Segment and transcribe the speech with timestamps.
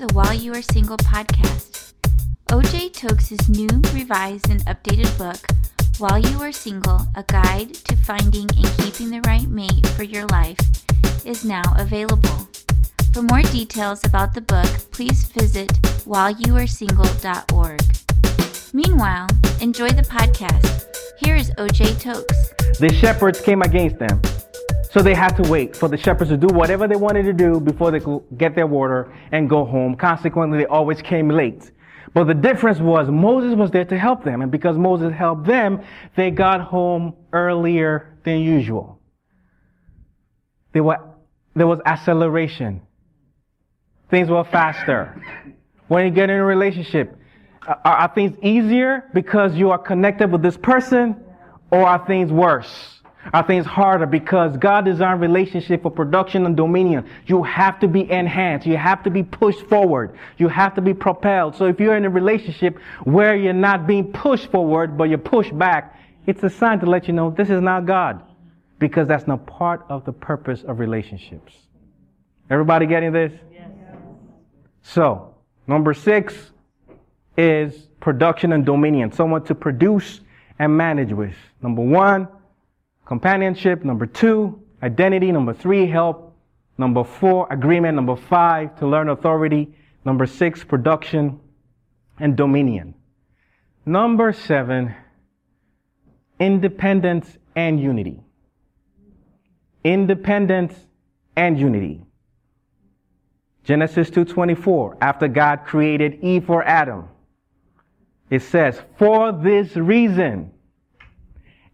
[0.00, 1.92] the While You Are Single podcast.
[2.48, 5.36] OJ Tokes' new, revised, and updated book,
[5.98, 10.24] While You Are Single A Guide to Finding and Keeping the Right Mate for Your
[10.28, 10.56] Life,
[11.26, 12.48] is now available.
[13.12, 15.68] For more details about the book, please visit
[16.08, 17.82] whileyouaresingle.org.
[18.72, 19.26] Meanwhile,
[19.60, 20.86] enjoy the podcast.
[21.18, 22.54] Here is OJ Tokes.
[22.78, 24.22] The shepherds came against them.
[24.92, 27.60] So they had to wait for the shepherds to do whatever they wanted to do
[27.60, 29.94] before they could get their water and go home.
[29.94, 31.70] Consequently, they always came late.
[32.12, 34.42] But the difference was Moses was there to help them.
[34.42, 35.82] And because Moses helped them,
[36.16, 39.00] they got home earlier than usual.
[40.72, 40.98] There, were,
[41.54, 42.82] there was acceleration.
[44.10, 45.22] Things were faster.
[45.86, 47.16] When you get in a relationship,
[47.64, 51.14] are, are things easier because you are connected with this person
[51.70, 52.99] or are things worse?
[53.32, 57.06] Are things harder because God designed relationship for production and dominion.
[57.26, 58.66] You have to be enhanced.
[58.66, 60.16] You have to be pushed forward.
[60.38, 61.54] You have to be propelled.
[61.54, 65.56] So if you're in a relationship where you're not being pushed forward, but you're pushed
[65.56, 68.22] back, it's a sign to let you know this is not God
[68.78, 71.54] because that's not part of the purpose of relationships.
[72.48, 73.32] Everybody getting this?
[73.52, 73.70] Yes.
[74.82, 75.34] So,
[75.66, 76.34] number six
[77.36, 79.12] is production and dominion.
[79.12, 80.20] Someone to produce
[80.58, 81.34] and manage with.
[81.62, 82.28] Number one,
[83.10, 83.84] companionship.
[83.84, 85.32] Number two, identity.
[85.32, 86.32] Number three, help.
[86.78, 87.96] Number four, agreement.
[87.96, 89.74] Number five, to learn authority.
[90.04, 91.40] Number six, production
[92.20, 92.94] and dominion.
[93.84, 94.94] Number seven,
[96.38, 98.20] independence and unity.
[99.82, 100.74] Independence
[101.34, 102.02] and unity.
[103.64, 107.08] Genesis 2:24 after God created Eve for Adam
[108.30, 110.50] it says for this reason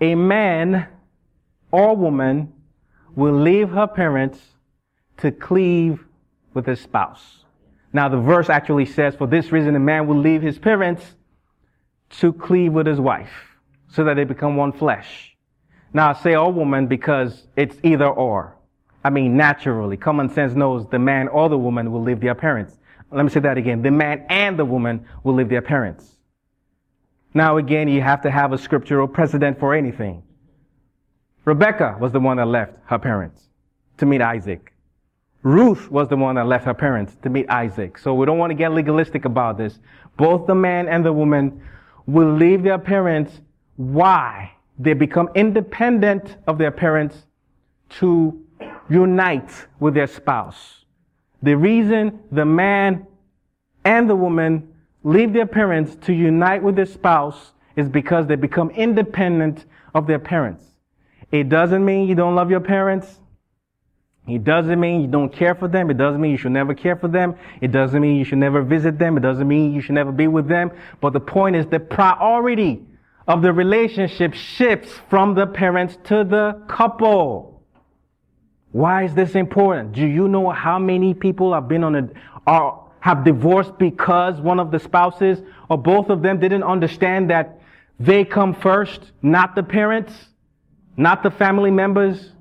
[0.00, 0.86] a man
[1.70, 2.52] or woman
[3.14, 4.38] will leave her parents
[5.18, 6.04] to cleave
[6.54, 7.44] with his spouse.
[7.92, 11.04] Now the verse actually says, for this reason a man will leave his parents
[12.10, 13.32] to cleave with his wife
[13.88, 15.36] so that they become one flesh.
[15.92, 18.56] Now I say or woman because it's either or.
[19.02, 22.76] I mean naturally, common sense knows the man or the woman will leave their parents.
[23.10, 23.82] Let me say that again.
[23.82, 26.16] The man and the woman will leave their parents.
[27.34, 30.22] Now again, you have to have a scriptural precedent for anything.
[31.44, 33.48] Rebecca was the one that left her parents
[33.98, 34.72] to meet Isaac.
[35.42, 37.96] Ruth was the one that left her parents to meet Isaac.
[37.96, 39.78] So we don't want to get legalistic about this.
[40.18, 41.62] Both the man and the woman
[42.06, 43.40] will leave their parents.
[43.76, 44.52] Why?
[44.78, 47.26] They become independent of their parents
[48.00, 48.38] to
[48.90, 50.84] unite with their spouse.
[51.42, 53.06] The reason the man
[53.84, 54.74] and the woman
[55.04, 59.64] leave their parents to unite with their spouse is because they become independent
[59.94, 60.69] of their parents.
[61.30, 63.20] It doesn't mean you don't love your parents.
[64.26, 65.90] It doesn't mean you don't care for them.
[65.90, 67.36] It doesn't mean you should never care for them.
[67.60, 69.16] It doesn't mean you should never visit them.
[69.16, 70.70] It doesn't mean you should never be with them.
[71.00, 72.82] But the point is the priority
[73.26, 77.62] of the relationship shifts from the parents to the couple.
[78.72, 79.92] Why is this important?
[79.92, 82.08] Do you know how many people have been on a,
[82.46, 87.60] are, have divorced because one of the spouses or both of them didn't understand that
[87.98, 90.12] they come first, not the parents?
[91.00, 92.32] Not the family members.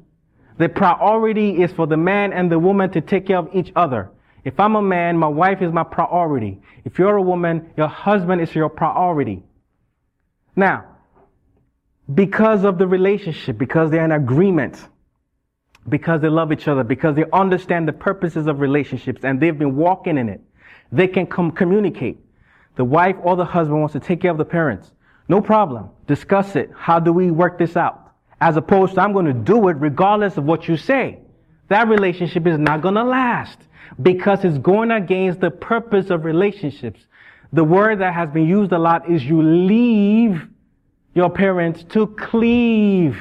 [0.57, 4.11] The priority is for the man and the woman to take care of each other.
[4.43, 6.59] If I'm a man, my wife is my priority.
[6.83, 9.43] If you're a woman, your husband is your priority.
[10.55, 10.85] Now,
[12.13, 14.77] because of the relationship, because they're in agreement,
[15.87, 19.75] because they love each other, because they understand the purposes of relationships and they've been
[19.75, 20.41] walking in it,
[20.91, 22.19] they can come communicate.
[22.75, 24.91] The wife or the husband wants to take care of the parents.
[25.27, 25.89] No problem.
[26.07, 26.71] Discuss it.
[26.75, 28.08] How do we work this out?
[28.41, 31.19] As opposed to I'm going to do it regardless of what you say.
[31.67, 33.59] That relationship is not going to last
[34.01, 37.01] because it's going against the purpose of relationships.
[37.53, 40.47] The word that has been used a lot is you leave
[41.15, 43.19] your parents to cleave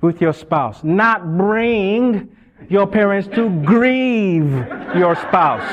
[0.00, 2.36] with your spouse, not bring
[2.68, 4.50] your parents to grieve
[4.96, 5.68] your spouse.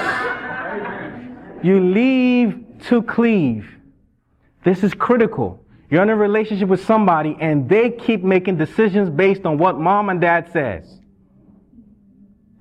[1.63, 3.69] You leave to cleave.
[4.63, 5.63] This is critical.
[5.89, 10.09] You're in a relationship with somebody and they keep making decisions based on what mom
[10.09, 10.99] and dad says.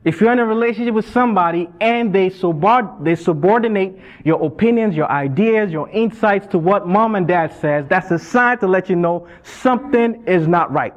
[0.05, 5.73] If you're in a relationship with somebody and they, they subordinate your opinions, your ideas,
[5.73, 9.27] your insights to what mom and dad says, that's a sign to let you know
[9.43, 10.95] something is not right.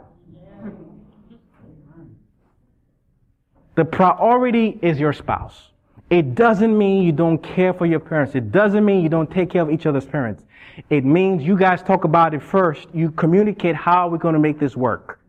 [3.75, 5.68] The priority is your spouse.
[6.09, 8.33] It doesn't mean you don't care for your parents.
[8.33, 10.43] It doesn't mean you don't take care of each other's parents.
[10.89, 12.87] It means you guys talk about it first.
[12.93, 15.19] You communicate how we're going to make this work.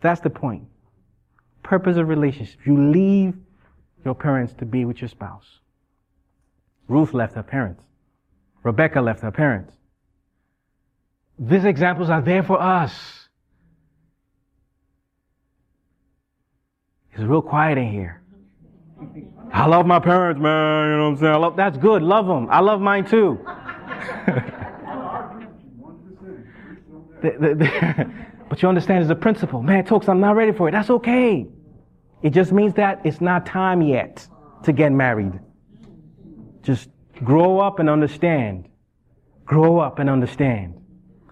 [0.00, 0.64] That's the point.
[1.62, 2.58] Purpose of relationship.
[2.64, 3.34] You leave
[4.04, 5.60] your parents to be with your spouse.
[6.88, 7.82] Ruth left her parents.
[8.62, 9.72] Rebecca left her parents.
[11.38, 13.28] These examples are there for us.
[17.12, 18.22] It's real quiet in here.
[19.52, 20.90] I love my parents, man.
[20.90, 21.32] You know what I'm saying?
[21.32, 22.02] I love, that's good.
[22.02, 22.48] Love them.
[22.50, 23.38] I love mine too.
[27.22, 28.12] the, the, the,
[28.48, 29.62] but you understand there's a principle.
[29.62, 30.72] Man, Tokes, I'm not ready for it.
[30.72, 31.46] That's okay.
[32.22, 34.26] It just means that it's not time yet
[34.64, 35.38] to get married.
[36.62, 36.88] Just
[37.22, 38.68] grow up and understand.
[39.44, 40.74] Grow up and understand.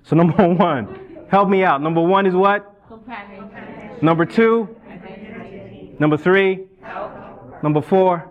[0.03, 1.83] So number one, help me out.
[1.83, 2.71] Number one is what?
[4.03, 4.69] Number two?
[5.99, 6.67] Number three?
[7.65, 8.31] Number four?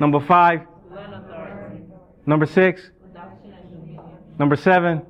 [0.00, 0.62] Number five?
[2.24, 2.80] Number six?
[4.38, 5.02] Number seven?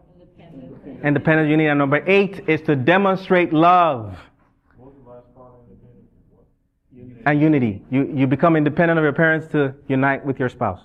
[1.05, 1.69] Independence, unity.
[1.69, 4.19] And number eight is to demonstrate love
[7.25, 7.85] and unity.
[7.93, 10.81] You, you become independent of your parents to unite with your spouse.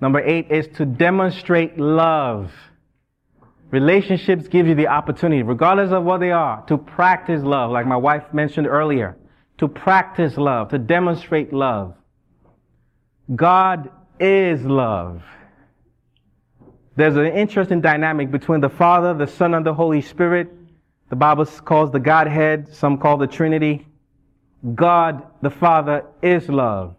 [0.00, 2.50] Number eight is to demonstrate love.
[3.70, 7.96] Relationships give you the opportunity, regardless of what they are, to practice love, like my
[7.96, 9.16] wife mentioned earlier.
[9.58, 11.94] To practice love, to demonstrate love.
[13.34, 15.22] God is love.
[16.96, 20.48] There's an interesting dynamic between the Father, the Son, and the Holy Spirit.
[21.10, 23.86] The Bible calls the Godhead, some call the Trinity.
[24.74, 26.96] God the Father is love.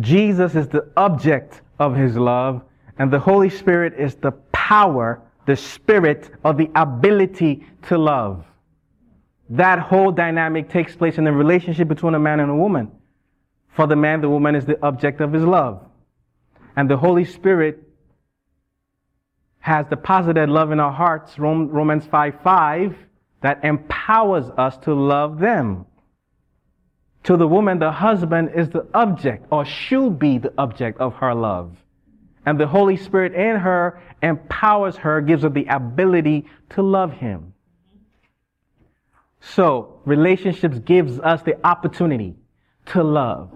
[0.00, 2.62] Jesus is the object of his love,
[2.98, 8.44] and the Holy Spirit is the power, the spirit of the ability to love.
[9.50, 12.90] That whole dynamic takes place in the relationship between a man and a woman.
[13.74, 15.82] For the man, the woman is the object of his love.
[16.76, 17.82] And the Holy Spirit
[19.60, 22.96] has deposited love in our hearts, Romans 5 5,
[23.42, 25.86] that empowers us to love them.
[27.24, 31.34] To the woman, the husband is the object or should be the object of her
[31.34, 31.74] love.
[32.44, 37.53] And the Holy Spirit in her empowers her, gives her the ability to love him.
[39.52, 42.34] So, relationships gives us the opportunity
[42.86, 43.50] to love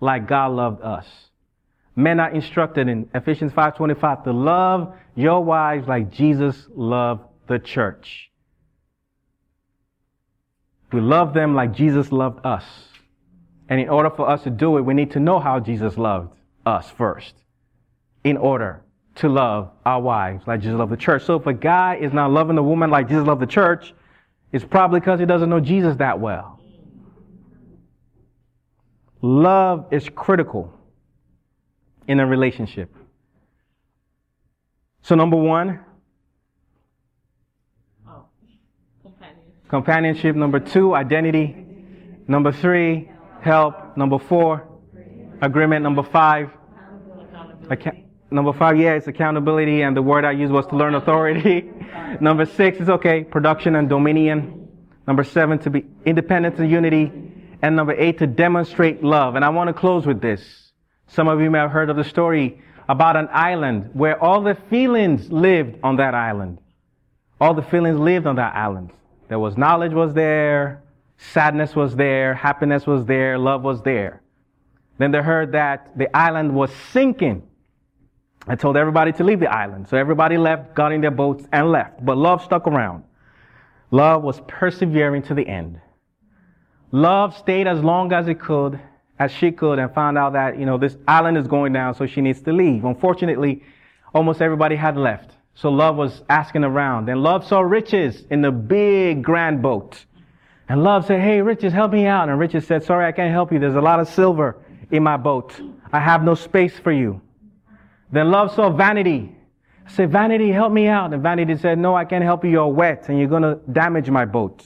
[0.00, 1.06] like God loved us.
[1.94, 8.32] Men are instructed in Ephesians 5:25 to love your wives like Jesus loved the church.
[10.92, 12.64] We love them like Jesus loved us.
[13.68, 16.34] And in order for us to do it, we need to know how Jesus loved
[16.66, 17.34] us first.
[18.24, 18.82] In order
[19.16, 21.22] to love our wives like Jesus loved the church.
[21.22, 23.94] So if a guy is not loving the woman like Jesus loved the church,
[24.54, 26.60] it's probably because he doesn't know Jesus that well.
[29.20, 30.72] Love is critical
[32.06, 32.94] in a relationship.
[35.02, 35.80] So number one,
[39.68, 40.36] Companionship.
[40.36, 41.66] Number two, identity.
[42.28, 43.10] Number three,
[43.40, 43.96] help.
[43.96, 44.68] Number four,
[45.42, 45.82] agreement.
[45.82, 46.48] Number five,
[47.68, 51.70] account- number five, yeah, it's accountability, and the word I used was to learn authority.
[52.20, 54.68] Number six is okay, production and dominion.
[55.06, 57.12] Number seven, to be independence and unity.
[57.62, 59.36] And number eight, to demonstrate love.
[59.36, 60.72] And I want to close with this.
[61.06, 64.54] Some of you may have heard of the story about an island where all the
[64.68, 66.58] feelings lived on that island.
[67.40, 68.92] All the feelings lived on that island.
[69.28, 70.82] There was knowledge was there,
[71.16, 74.22] sadness was there, happiness was there, love was there.
[74.98, 77.42] Then they heard that the island was sinking.
[78.46, 79.88] I told everybody to leave the island.
[79.88, 82.04] So everybody left, got in their boats and left.
[82.04, 83.04] But love stuck around.
[83.90, 85.80] Love was persevering to the end.
[86.92, 88.78] Love stayed as long as it could,
[89.18, 92.06] as she could, and found out that, you know, this island is going down, so
[92.06, 92.84] she needs to leave.
[92.84, 93.62] Unfortunately,
[94.14, 95.30] almost everybody had left.
[95.54, 97.08] So love was asking around.
[97.08, 100.04] And love saw riches in the big grand boat.
[100.68, 102.28] And love said, Hey, riches, help me out.
[102.28, 103.58] And riches said, Sorry, I can't help you.
[103.58, 104.56] There's a lot of silver
[104.90, 105.58] in my boat.
[105.92, 107.20] I have no space for you.
[108.14, 109.34] Then love saw vanity.
[109.88, 111.12] Said, Vanity, help me out.
[111.12, 112.50] And vanity said, No, I can't help you.
[112.50, 114.62] You're wet and you're going to damage my boat.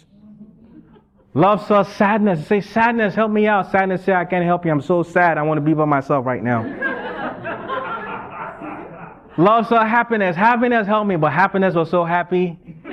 [1.33, 2.47] Love saw sadness.
[2.47, 3.73] Say, Sadness, help me out.
[3.73, 4.71] Sadness said, I can't help you.
[4.71, 5.39] I'm so sad.
[5.39, 6.63] I want to be by myself right now.
[9.39, 10.37] Love saw happiness.
[10.37, 12.59] Happiness helped me, but happiness was so happy.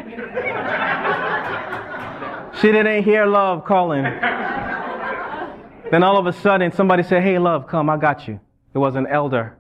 [2.62, 4.04] she didn't hear love calling.
[4.04, 8.40] then all of a sudden, somebody said, Hey, love, come, I got you.
[8.74, 9.58] It was an elder.